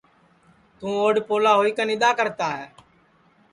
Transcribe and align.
توں 0.77 0.93
اوڈؔ 1.01 1.15
پولا 1.27 1.53
ہوئی 1.59 1.71
کن 1.77 1.89
اِدؔا 1.93 2.09
کرتا 2.19 2.47
ہے 2.57 2.65